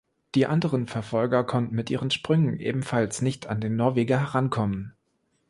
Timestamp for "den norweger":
3.61-4.17